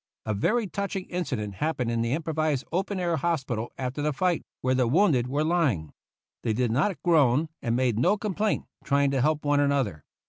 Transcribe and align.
A 0.25 0.33
very 0.33 0.65
touching 0.65 1.05
incident 1.09 1.53
happened 1.61 1.91
in 1.91 2.01
the 2.01 2.13
improvised 2.13 2.65
open 2.71 2.99
air 2.99 3.17
hospital 3.17 3.71
after 3.77 4.01
the 4.01 4.11
fight, 4.11 4.41
where 4.61 4.73
the 4.73 4.87
wounded 4.87 5.27
were 5.27 5.43
lying. 5.43 5.93
They 6.41 6.53
did 6.53 6.71
not 6.71 6.97
groan, 7.03 7.49
and 7.61 7.75
made 7.75 7.99
no 7.99 8.17
complaint, 8.17 8.65
try 8.83 9.03
ing 9.03 9.11
to 9.11 9.21
help 9.21 9.45
one 9.45 9.59
another. 9.59 10.03